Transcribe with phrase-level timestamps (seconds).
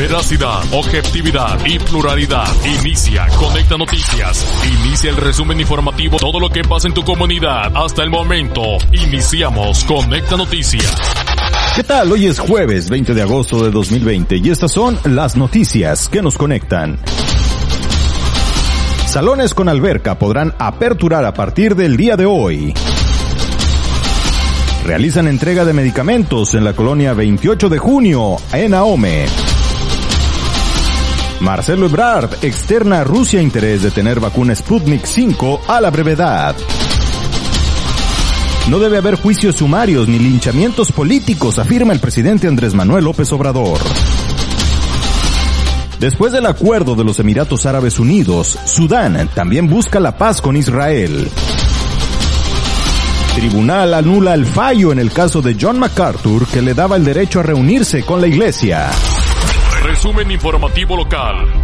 [0.00, 2.48] Veracidad, objetividad y pluralidad.
[2.80, 4.46] Inicia Conecta Noticias.
[4.82, 6.16] Inicia el resumen informativo.
[6.16, 8.62] Todo lo que pasa en tu comunidad hasta el momento.
[8.92, 10.96] Iniciamos Conecta Noticias.
[11.76, 12.10] ¿Qué tal?
[12.12, 16.38] Hoy es jueves 20 de agosto de 2020 y estas son las noticias que nos
[16.38, 16.98] conectan.
[19.06, 22.72] Salones con alberca podrán aperturar a partir del día de hoy.
[24.86, 29.26] Realizan entrega de medicamentos en la colonia 28 de junio en Ahome.
[31.40, 36.54] Marcelo Ebrard externa a Rusia interés de tener vacuna Sputnik 5 a la brevedad.
[38.68, 43.78] No debe haber juicios sumarios ni linchamientos políticos, afirma el presidente Andrés Manuel López Obrador.
[45.98, 51.30] Después del acuerdo de los Emiratos Árabes Unidos, Sudán también busca la paz con Israel.
[53.34, 57.40] Tribunal anula el fallo en el caso de John MacArthur que le daba el derecho
[57.40, 58.90] a reunirse con la iglesia.
[60.02, 61.59] Resumen informativo local.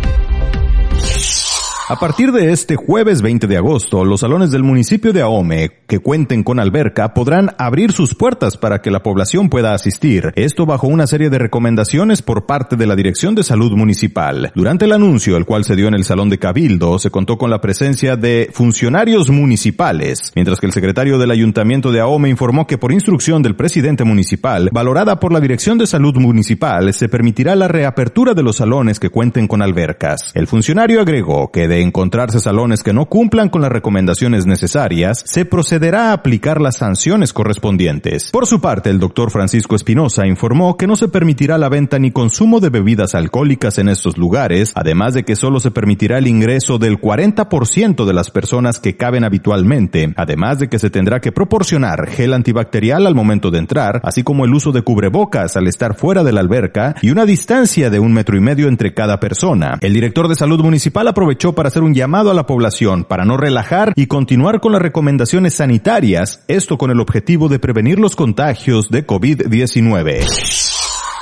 [1.89, 6.01] A partir de este jueves 20 de agosto, los salones del municipio de Ahome que
[6.01, 10.33] cuenten con alberca podrán abrir sus puertas para que la población pueda asistir.
[10.35, 14.51] Esto bajo una serie de recomendaciones por parte de la Dirección de Salud Municipal.
[14.57, 17.51] Durante el anuncio, el cual se dio en el Salón de Cabildo, se contó con
[17.51, 22.79] la presencia de funcionarios municipales, mientras que el secretario del Ayuntamiento de Ahome informó que
[22.79, 27.69] por instrucción del presidente municipal, valorada por la Dirección de Salud Municipal, se permitirá la
[27.69, 30.33] reapertura de los salones que cuenten con albercas.
[30.35, 35.45] El funcionario agregó que de encontrarse salones que no cumplan con las recomendaciones necesarias, se
[35.45, 38.31] procederá a aplicar las sanciones correspondientes.
[38.31, 42.11] Por su parte, el doctor Francisco Espinosa informó que no se permitirá la venta ni
[42.11, 46.79] consumo de bebidas alcohólicas en estos lugares, además de que solo se permitirá el ingreso
[46.79, 52.09] del 40% de las personas que caben habitualmente, además de que se tendrá que proporcionar
[52.09, 56.25] gel antibacterial al momento de entrar, así como el uso de cubrebocas al estar fuera
[56.25, 59.79] de la alberca y una distancia de un metro y medio entre cada persona.
[59.81, 63.37] El director de salud municipal aprovechó para hacer un llamado a la población para no
[63.37, 68.91] relajar y continuar con las recomendaciones sanitarias, esto con el objetivo de prevenir los contagios
[68.91, 70.76] de COVID-19.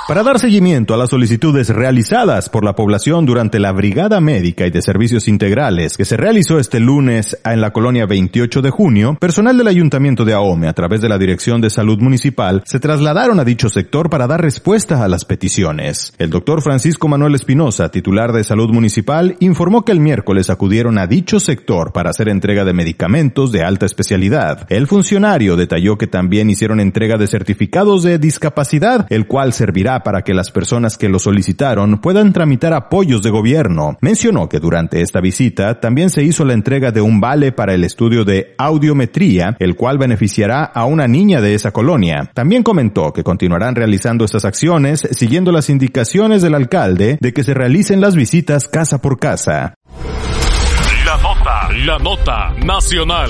[0.07, 4.69] Para dar seguimiento a las solicitudes realizadas por la población durante la Brigada Médica y
[4.69, 9.57] de Servicios Integrales que se realizó este lunes en la colonia 28 de junio, personal
[9.57, 13.43] del Ayuntamiento de Ahome a través de la Dirección de Salud Municipal se trasladaron a
[13.43, 16.13] dicho sector para dar respuesta a las peticiones.
[16.19, 21.07] El doctor Francisco Manuel Espinosa, titular de Salud Municipal, informó que el miércoles acudieron a
[21.07, 24.67] dicho sector para hacer entrega de medicamentos de alta especialidad.
[24.69, 30.21] El funcionario detalló que también hicieron entrega de certificados de discapacidad, el cual servirá para
[30.21, 33.97] que las personas que lo solicitaron puedan tramitar apoyos de gobierno.
[34.01, 37.83] Mencionó que durante esta visita también se hizo la entrega de un vale para el
[37.83, 42.31] estudio de audiometría, el cual beneficiará a una niña de esa colonia.
[42.33, 47.53] También comentó que continuarán realizando estas acciones siguiendo las indicaciones del alcalde de que se
[47.53, 49.75] realicen las visitas casa por casa.
[51.05, 53.29] La nota, la nota nacional.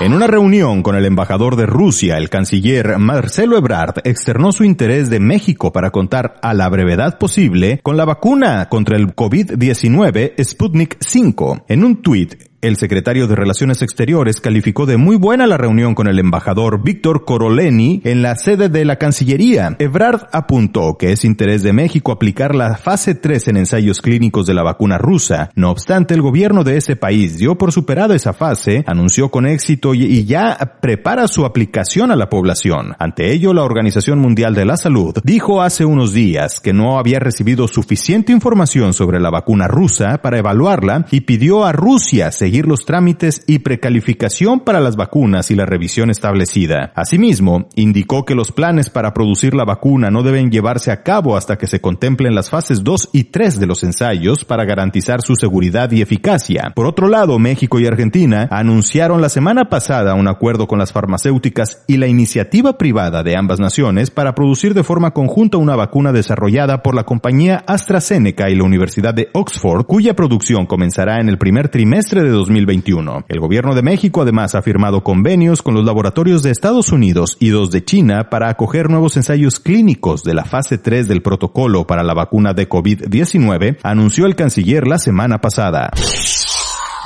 [0.00, 5.10] En una reunión con el embajador de Rusia, el canciller Marcelo Ebrard externó su interés
[5.10, 10.96] de México para contar a la brevedad posible con la vacuna contra el COVID-19 Sputnik
[11.00, 11.66] 5.
[11.68, 16.08] En un tuit, el secretario de Relaciones Exteriores calificó de muy buena la reunión con
[16.08, 19.76] el embajador Víctor Coroleni en la sede de la Cancillería.
[19.78, 24.52] Ebrard apuntó que es interés de México aplicar la fase 3 en ensayos clínicos de
[24.52, 25.50] la vacuna rusa.
[25.54, 29.94] No obstante, el gobierno de ese país dio por superada esa fase, anunció con éxito
[29.94, 32.94] y ya prepara su aplicación a la población.
[32.98, 37.20] Ante ello, la Organización Mundial de la Salud dijo hace unos días que no había
[37.20, 42.84] recibido suficiente información sobre la vacuna rusa para evaluarla y pidió a Rusia seguir los
[42.84, 46.92] trámites y precalificación para las vacunas y la revisión establecida.
[46.94, 51.56] Asimismo, indicó que los planes para producir la vacuna no deben llevarse a cabo hasta
[51.56, 55.90] que se contemplen las fases 2 y 3 de los ensayos para garantizar su seguridad
[55.92, 56.72] y eficacia.
[56.74, 61.84] Por otro lado, México y Argentina anunciaron la semana pasada un acuerdo con las farmacéuticas
[61.86, 66.82] y la iniciativa privada de ambas naciones para producir de forma conjunta una vacuna desarrollada
[66.82, 71.68] por la compañía AstraZeneca y la Universidad de Oxford, cuya producción comenzará en el primer
[71.68, 73.24] trimestre de 2021.
[73.28, 77.50] El gobierno de México además ha firmado convenios con los laboratorios de Estados Unidos y
[77.50, 82.02] dos de China para acoger nuevos ensayos clínicos de la fase 3 del protocolo para
[82.02, 85.90] la vacuna de COVID-19, anunció el canciller la semana pasada.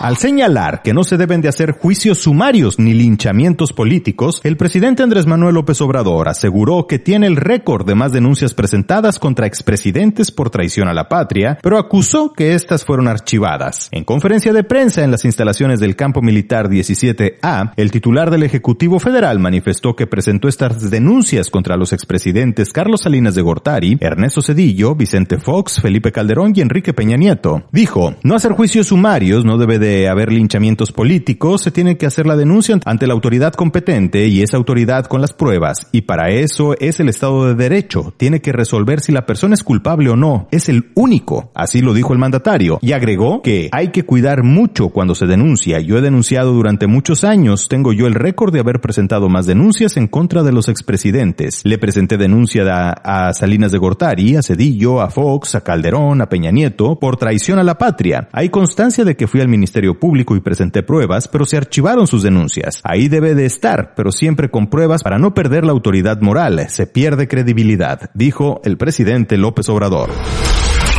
[0.00, 5.04] Al señalar que no se deben de hacer juicios sumarios ni linchamientos políticos, el presidente
[5.04, 10.32] Andrés Manuel López Obrador aseguró que tiene el récord de más denuncias presentadas contra expresidentes
[10.32, 13.88] por traición a la patria, pero acusó que estas fueron archivadas.
[13.92, 18.98] En conferencia de prensa en las instalaciones del campo militar 17A, el titular del Ejecutivo
[18.98, 24.96] Federal manifestó que presentó estas denuncias contra los expresidentes Carlos Salinas de Gortari, Ernesto Cedillo,
[24.96, 27.62] Vicente Fox, Felipe Calderón y Enrique Peña Nieto.
[27.70, 32.06] Dijo, no hacer juicios sumarios no debe de de haber linchamientos políticos, se tiene que
[32.06, 35.88] hacer la denuncia ante la autoridad competente y esa autoridad con las pruebas.
[35.92, 38.14] Y para eso es el Estado de Derecho.
[38.16, 40.48] Tiene que resolver si la persona es culpable o no.
[40.50, 41.50] Es el único.
[41.54, 42.78] Así lo dijo el mandatario.
[42.80, 45.80] Y agregó que hay que cuidar mucho cuando se denuncia.
[45.80, 47.68] Yo he denunciado durante muchos años.
[47.68, 51.60] Tengo yo el récord de haber presentado más denuncias en contra de los expresidentes.
[51.64, 56.28] Le presenté denuncia a, a Salinas de Gortari, a Cedillo, a Fox, a Calderón, a
[56.30, 58.28] Peña Nieto por traición a la patria.
[58.32, 62.22] Hay constancia de que fui al Ministerio Público y presenté pruebas, pero se archivaron sus
[62.22, 62.80] denuncias.
[62.84, 66.66] Ahí debe de estar, pero siempre con pruebas para no perder la autoridad moral.
[66.68, 70.10] Se pierde credibilidad, dijo el presidente López Obrador.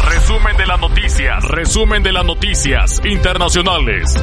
[0.10, 4.16] Resumen de las noticias, resumen de las noticias internacionales.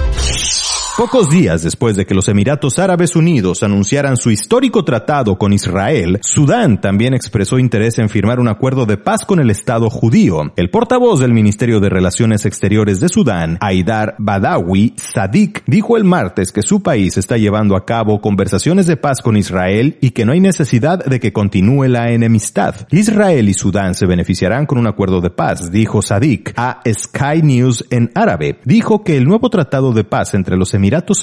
[0.94, 6.18] Pocos días después de que los Emiratos Árabes Unidos anunciaran su histórico tratado con Israel,
[6.20, 10.52] Sudán también expresó interés en firmar un acuerdo de paz con el Estado judío.
[10.54, 16.52] El portavoz del Ministerio de Relaciones Exteriores de Sudán, Aidar Badawi Sadik, dijo el martes
[16.52, 20.32] que su país está llevando a cabo conversaciones de paz con Israel y que no
[20.32, 22.74] hay necesidad de que continúe la enemistad.
[22.90, 27.86] Israel y Sudán se beneficiarán con un acuerdo de paz, dijo Sadik a Sky News
[27.88, 28.60] en árabe.
[28.66, 30.74] Dijo que el nuevo tratado de paz entre los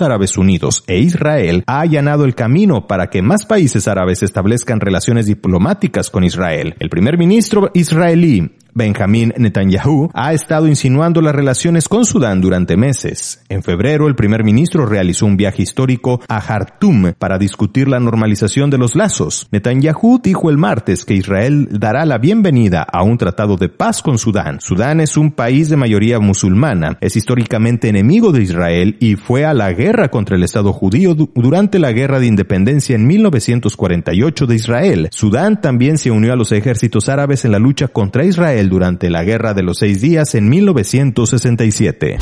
[0.02, 5.26] Árabes Unidos e Israel ha allanado el camino para que más países árabes establezcan relaciones
[5.26, 6.76] diplomáticas con Israel.
[6.80, 13.44] El primer ministro israelí Benjamín Netanyahu ha estado insinuando las relaciones con Sudán durante meses.
[13.50, 18.70] En febrero, el primer ministro realizó un viaje histórico a Jartum para discutir la normalización
[18.70, 19.48] de los lazos.
[19.52, 24.18] Netanyahu dijo el martes que Israel dará la bienvenida a un tratado de paz con
[24.18, 24.60] Sudán.
[24.62, 29.54] Sudán es un país de mayoría musulmana, es históricamente enemigo de Israel y fue a
[29.54, 35.10] la guerra contra el Estado judío durante la guerra de independencia en 1948 de Israel.
[35.12, 39.24] Sudán también se unió a los ejércitos árabes en la lucha contra Israel durante la
[39.24, 42.18] Guerra de los Seis Días en 1967.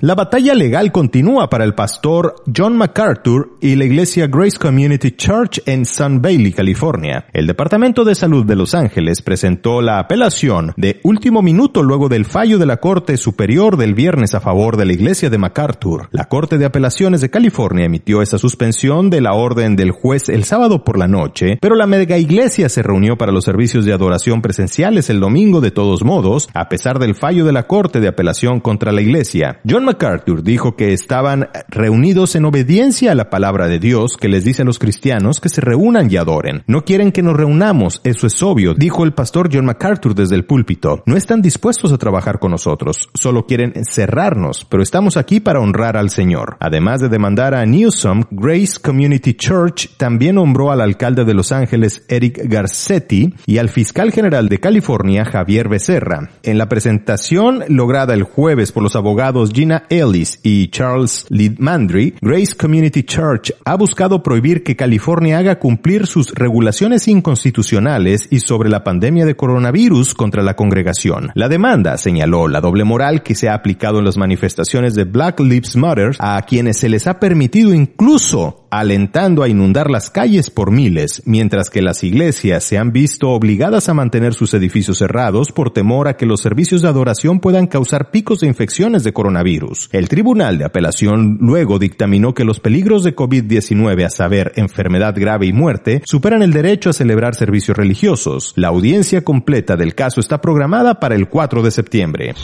[0.00, 5.60] La batalla legal continúa para el pastor John MacArthur y la iglesia Grace Community Church
[5.66, 7.26] en Sun Bailey, California.
[7.32, 12.26] El Departamento de Salud de Los Ángeles presentó la apelación de último minuto luego del
[12.26, 16.08] fallo de la Corte Superior del viernes a favor de la iglesia de MacArthur.
[16.12, 20.44] La Corte de Apelaciones de California emitió esa suspensión de la orden del juez el
[20.44, 24.42] sábado por la noche, pero la mega iglesia se reunió para los servicios de adoración
[24.42, 28.60] presenciales el domingo de todos modos, a pesar del fallo de la Corte de Apelación
[28.60, 29.58] contra la iglesia.
[29.68, 34.44] John MacArthur dijo que estaban reunidos en obediencia a la palabra de Dios que les
[34.44, 36.62] dice a los cristianos que se reúnan y adoren.
[36.66, 40.44] No quieren que nos reunamos, eso es obvio, dijo el pastor John MacArthur desde el
[40.44, 41.02] púlpito.
[41.06, 45.96] No están dispuestos a trabajar con nosotros, solo quieren cerrarnos, pero estamos aquí para honrar
[45.96, 46.58] al Señor.
[46.60, 52.04] Además de demandar a Newsom, Grace Community Church también nombró al alcalde de Los Ángeles,
[52.08, 56.28] Eric Garcetti, y al fiscal general de California, Javier Becerra.
[56.42, 62.54] En la presentación lograda el jueves por los abogados Gina Ellis y Charles Lidmandry, Grace
[62.54, 68.84] Community Church ha buscado prohibir que California haga cumplir sus regulaciones inconstitucionales y sobre la
[68.84, 71.30] pandemia de coronavirus contra la congregación.
[71.34, 75.40] La demanda señaló la doble moral que se ha aplicado en las manifestaciones de Black
[75.40, 80.70] Lives Matter a quienes se les ha permitido incluso alentando a inundar las calles por
[80.70, 85.72] miles, mientras que las iglesias se han visto obligadas a mantener sus edificios cerrados por
[85.72, 89.67] temor a que los servicios de adoración puedan causar picos de infecciones de coronavirus.
[89.92, 95.46] El Tribunal de Apelación luego dictaminó que los peligros de COVID-19, a saber, enfermedad grave
[95.46, 98.52] y muerte, superan el derecho a celebrar servicios religiosos.
[98.56, 102.34] La audiencia completa del caso está programada para el 4 de septiembre.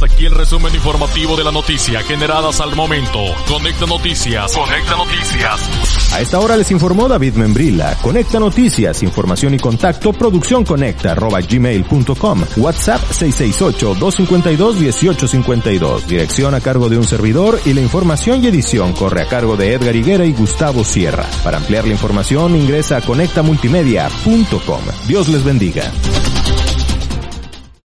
[0.00, 3.18] Hasta aquí el resumen informativo de la noticia generadas al momento.
[3.46, 4.56] Conecta Noticias.
[4.56, 6.14] Conecta Noticias.
[6.14, 7.94] A esta hora les informó David Membrila.
[8.00, 12.44] Conecta Noticias, información y contacto, producción conecta arroba gmail.com.
[12.56, 16.06] WhatsApp 668-252-1852.
[16.06, 19.74] Dirección a cargo de un servidor y la información y edición corre a cargo de
[19.74, 21.26] Edgar Higuera y Gustavo Sierra.
[21.44, 24.80] Para ampliar la información ingresa a conectamultimedia.com.
[25.06, 25.92] Dios les bendiga.